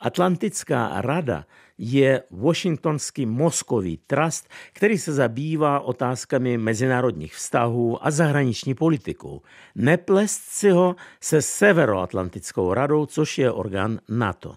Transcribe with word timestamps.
Atlantická 0.00 1.00
rada 1.00 1.44
je 1.78 2.22
washingtonský 2.30 3.26
mozkový 3.26 3.96
trust, 4.06 4.48
který 4.72 4.98
se 4.98 5.12
zabývá 5.12 5.80
otázkami 5.80 6.58
mezinárodních 6.58 7.34
vztahů 7.34 8.06
a 8.06 8.10
zahraniční 8.10 8.74
politikou. 8.74 9.42
Neplest 9.74 10.42
si 10.42 10.70
ho 10.70 10.96
se 11.20 11.42
Severoatlantickou 11.42 12.74
radou, 12.74 13.06
což 13.06 13.38
je 13.38 13.52
orgán 13.52 14.00
NATO. 14.08 14.54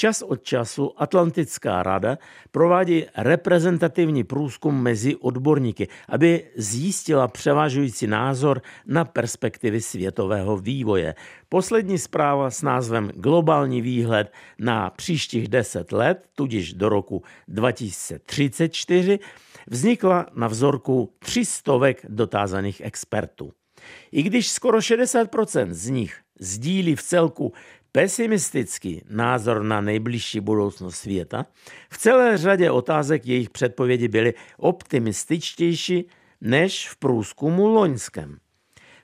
Čas 0.00 0.22
od 0.22 0.42
času 0.42 0.92
Atlantická 0.96 1.82
rada 1.82 2.18
provádí 2.50 3.04
reprezentativní 3.16 4.24
průzkum 4.24 4.82
mezi 4.82 5.16
odborníky, 5.16 5.88
aby 6.08 6.44
zjistila 6.56 7.28
převažující 7.28 8.06
názor 8.06 8.62
na 8.86 9.04
perspektivy 9.04 9.80
světového 9.80 10.56
vývoje. 10.56 11.14
Poslední 11.48 11.98
zpráva 11.98 12.50
s 12.50 12.62
názvem 12.62 13.10
Globální 13.14 13.82
výhled 13.82 14.32
na 14.58 14.90
příštích 14.90 15.48
10 15.48 15.92
let, 15.92 16.26
tudíž 16.34 16.72
do 16.72 16.88
roku 16.88 17.22
2034, 17.48 19.18
vznikla 19.66 20.26
na 20.34 20.48
vzorku 20.48 21.12
300 21.18 21.72
dotázaných 22.08 22.80
expertů. 22.84 23.52
I 24.12 24.22
když 24.22 24.50
skoro 24.50 24.78
60% 24.78 25.70
z 25.70 25.88
nich 25.88 26.20
sdílí 26.40 26.96
v 26.96 27.02
celku 27.02 27.52
pesimistický 27.92 29.02
názor 29.10 29.62
na 29.62 29.80
nejbližší 29.80 30.40
budoucnost 30.40 30.96
světa, 30.96 31.46
v 31.90 31.98
celé 31.98 32.38
řadě 32.38 32.70
otázek 32.70 33.26
jejich 33.26 33.50
předpovědi 33.50 34.08
byly 34.08 34.34
optimističtější 34.56 36.08
než 36.40 36.88
v 36.88 36.96
průzkumu 36.96 37.66
loňském. 37.66 38.38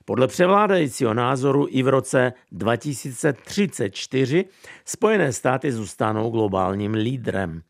Podle 0.05 0.27
převládajícího 0.27 1.13
názoru 1.13 1.67
i 1.69 1.83
v 1.83 1.87
roce 1.87 2.33
2034 2.51 4.45
Spojené 4.85 5.33
státy 5.33 5.71
zůstanou 5.71 6.29
globálním 6.29 6.93
lídrem. 6.93 7.61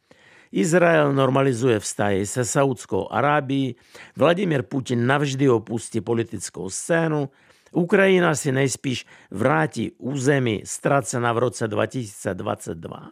Izrael 0.51 1.13
normalizuje 1.13 1.79
vztahy 1.79 2.25
se 2.25 2.45
Saudskou 2.45 3.07
Arábií, 3.11 3.75
Vladimir 4.15 4.63
Putin 4.63 5.07
navždy 5.07 5.49
opustí 5.49 6.01
politickou 6.01 6.69
scénu, 6.69 7.29
Ukrajina 7.77 8.35
si 8.35 8.51
nejspíš 8.51 9.05
vrátí 9.31 9.91
území 9.97 10.61
ztracená 10.65 11.33
v 11.33 11.37
roce 11.37 11.67
2022 11.67 13.09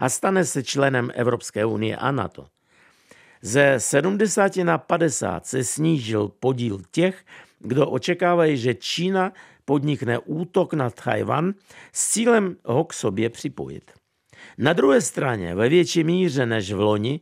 a 0.00 0.08
stane 0.08 0.44
se 0.44 0.62
členem 0.62 1.10
Evropské 1.14 1.64
unie 1.64 1.96
a 1.96 2.10
NATO. 2.10 2.46
Ze 3.42 3.74
70 3.78 4.56
na 4.56 4.78
50 4.78 5.46
se 5.46 5.64
snížil 5.64 6.28
podíl 6.28 6.78
těch, 6.90 7.24
kdo 7.58 7.90
očekávají, 7.90 8.56
že 8.56 8.74
Čína 8.74 9.32
podnikne 9.64 10.18
útok 10.18 10.74
na 10.74 10.90
Tajvan 10.90 11.54
s 11.92 12.10
cílem 12.10 12.56
ho 12.64 12.84
k 12.84 12.92
sobě 12.92 13.30
připojit. 13.30 13.90
Na 14.58 14.72
druhé 14.72 15.00
straně, 15.00 15.54
ve 15.54 15.68
větší 15.68 16.04
míře 16.04 16.46
než 16.46 16.72
v 16.72 16.80
loni, 16.80 17.20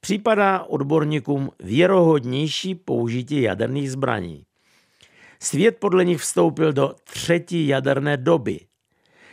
připadá 0.00 0.62
odborníkům 0.62 1.50
věrohodnější 1.60 2.74
použití 2.74 3.42
jaderných 3.42 3.90
zbraní. 3.90 4.45
Svět 5.40 5.76
podle 5.78 6.04
nich 6.04 6.20
vstoupil 6.20 6.72
do 6.72 6.94
třetí 7.04 7.66
jaderné 7.66 8.16
doby. 8.16 8.60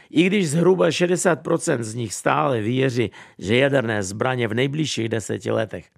I 0.09 0.23
když 0.23 0.50
zhruba 0.50 0.90
60% 0.90 1.84
z 1.84 1.96
nich 1.96 2.14
stále 2.14 2.62
věří, 2.62 3.12
že 3.40 3.58
jaderné 3.58 4.04
zbraně 4.04 4.48
v 4.48 4.54
nejbližších 4.54 5.09
deseti 5.09 5.52
letech 5.52 5.90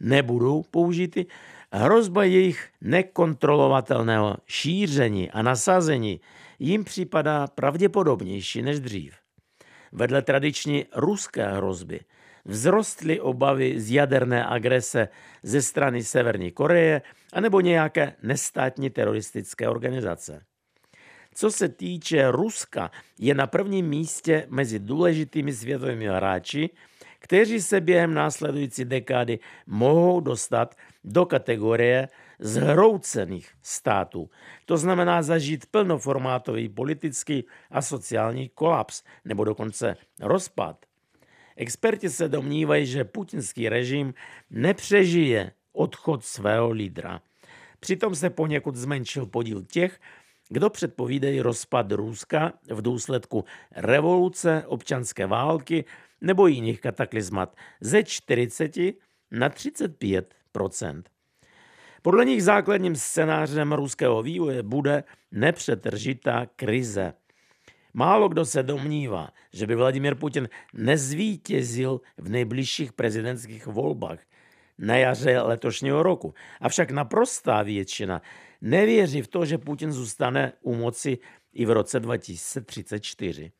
nebudou 0.00 0.62
použity, 0.62 1.26
hrozba 1.72 2.24
jejich 2.24 2.68
nekontrolovatelného 2.80 4.36
šíření 4.46 5.30
a 5.30 5.42
nasazení 5.42 6.20
jim 6.58 6.84
připadá 6.84 7.46
pravděpodobnější 7.46 8.62
než 8.62 8.80
dřív. 8.80 9.14
Vedle 9.92 10.22
tradiční 10.22 10.84
ruské 10.96 11.52
hrozby 11.52 12.00
vzrostly 12.48 13.20
obavy 13.20 13.80
z 13.80 13.90
jaderné 13.90 14.46
agrese 14.46 15.08
ze 15.42 15.62
strany 15.62 16.04
Severní 16.04 16.50
Koreje 16.50 17.02
anebo 17.32 17.60
nějaké 17.60 18.14
nestátní 18.22 18.90
teroristické 18.90 19.68
organizace. 19.68 20.42
Co 21.34 21.50
se 21.50 21.68
týče 21.68 22.30
Ruska, 22.30 22.90
je 23.18 23.34
na 23.34 23.46
prvním 23.46 23.88
místě 23.88 24.46
mezi 24.48 24.78
důležitými 24.78 25.52
světovými 25.52 26.06
hráči, 26.06 26.70
kteří 27.18 27.60
se 27.60 27.80
během 27.80 28.14
následující 28.14 28.84
dekády 28.84 29.38
mohou 29.66 30.20
dostat 30.20 30.74
do 31.04 31.26
kategorie 31.26 32.08
zhroucených 32.38 33.50
států. 33.62 34.30
To 34.64 34.76
znamená 34.76 35.22
zažít 35.22 35.66
plnoformátový 35.66 36.68
politický 36.68 37.44
a 37.70 37.82
sociální 37.82 38.48
kolaps 38.48 39.02
nebo 39.24 39.44
dokonce 39.44 39.96
rozpad. 40.20 40.86
Experti 41.56 42.10
se 42.10 42.28
domnívají, 42.28 42.86
že 42.86 43.04
putinský 43.04 43.68
režim 43.68 44.14
nepřežije 44.50 45.52
odchod 45.72 46.24
svého 46.24 46.70
lídra. 46.70 47.20
Přitom 47.80 48.14
se 48.14 48.30
poněkud 48.30 48.76
zmenšil 48.76 49.26
podíl 49.26 49.62
těch, 49.62 50.00
kdo 50.48 50.70
předpovídají 50.70 51.40
rozpad 51.40 51.92
Ruska 51.92 52.52
v 52.70 52.82
důsledku 52.82 53.44
revoluce, 53.76 54.64
občanské 54.66 55.26
války 55.26 55.84
nebo 56.20 56.46
jiných 56.46 56.80
kataklizmat 56.80 57.56
ze 57.80 58.02
40 58.02 58.76
na 59.30 59.50
35% 59.50 61.02
Podle 62.02 62.24
nich 62.24 62.42
základním 62.42 62.96
scénářem 62.96 63.72
ruského 63.72 64.22
vývoje 64.22 64.62
bude 64.62 65.04
nepřetržitá 65.30 66.46
krize. 66.56 67.14
Málo 67.94 68.28
kdo 68.28 68.44
se 68.44 68.62
domnívá, 68.62 69.28
že 69.52 69.66
by 69.66 69.74
Vladimir 69.74 70.14
Putin 70.14 70.48
nezvítězil 70.72 72.00
v 72.18 72.28
nejbližších 72.28 72.92
prezidentských 72.92 73.66
volbách 73.66 74.18
na 74.78 74.96
jaře 74.96 75.40
letošního 75.40 76.02
roku. 76.02 76.34
Avšak 76.60 76.90
naprostá 76.90 77.62
většina 77.62 78.22
nevěří 78.60 79.22
v 79.22 79.28
to, 79.28 79.44
že 79.44 79.58
Putin 79.58 79.92
zůstane 79.92 80.52
u 80.62 80.74
moci 80.74 81.18
i 81.52 81.66
v 81.66 81.70
roce 81.70 82.00
2034. 82.00 83.52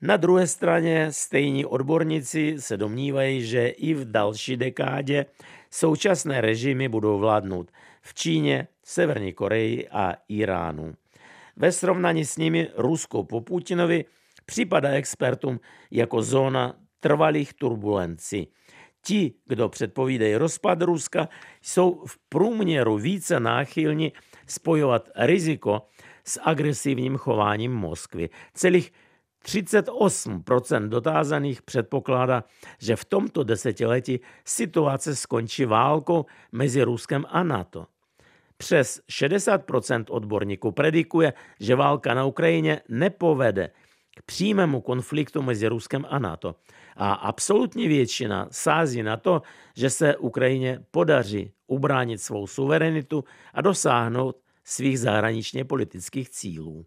Na 0.00 0.16
druhé 0.16 0.46
straně 0.46 1.12
stejní 1.12 1.66
odborníci 1.66 2.56
se 2.58 2.76
domnívají, 2.76 3.46
že 3.46 3.68
i 3.68 3.94
v 3.94 4.10
další 4.10 4.56
dekádě 4.56 5.26
současné 5.70 6.40
režimy 6.40 6.88
budou 6.88 7.18
vládnout 7.18 7.72
v 8.02 8.14
Číně, 8.14 8.68
Severní 8.84 9.32
Koreji 9.32 9.88
a 9.88 10.14
Iránu. 10.28 10.94
Ve 11.56 11.72
srovnání 11.72 12.24
s 12.24 12.36
nimi 12.36 12.68
Rusko 12.76 13.24
po 13.24 13.40
Putinovi 13.40 14.04
připadá 14.46 14.88
expertům 14.88 15.60
jako 15.90 16.22
zóna 16.22 16.74
trvalých 17.00 17.54
turbulencí. 17.54 18.48
Ti, 19.06 19.34
kdo 19.46 19.68
předpovídají 19.68 20.36
rozpad 20.36 20.82
Ruska, 20.82 21.28
jsou 21.62 22.04
v 22.06 22.18
průměru 22.28 22.98
více 22.98 23.40
náchylní 23.40 24.12
spojovat 24.46 25.08
riziko 25.16 25.86
s 26.24 26.40
agresivním 26.44 27.16
chováním 27.16 27.72
Moskvy. 27.72 28.30
Celých 28.54 28.92
38% 29.44 30.88
dotázaných 30.88 31.62
předpokládá, 31.62 32.44
že 32.78 32.96
v 32.96 33.04
tomto 33.04 33.44
desetiletí 33.44 34.20
situace 34.44 35.16
skončí 35.16 35.64
válkou 35.64 36.26
mezi 36.52 36.82
Ruskem 36.82 37.24
a 37.28 37.42
NATO. 37.42 37.86
Přes 38.56 39.00
60% 39.10 40.04
odborníků 40.10 40.72
predikuje, 40.72 41.32
že 41.60 41.74
válka 41.74 42.14
na 42.14 42.24
Ukrajině 42.24 42.80
nepovede 42.88 43.70
k 44.16 44.22
přímému 44.22 44.80
konfliktu 44.80 45.42
mezi 45.42 45.68
Ruskem 45.68 46.06
a 46.08 46.18
NATO. 46.18 46.54
A 46.96 47.12
absolutní 47.12 47.88
většina 47.88 48.48
sází 48.50 49.02
na 49.02 49.16
to, 49.16 49.42
že 49.76 49.90
se 49.90 50.16
Ukrajině 50.16 50.84
podaří 50.90 51.52
ubránit 51.66 52.18
svou 52.18 52.46
suverenitu 52.46 53.24
a 53.54 53.60
dosáhnout 53.60 54.36
svých 54.64 55.00
zahraničně 55.00 55.64
politických 55.64 56.30
cílů. 56.30 56.86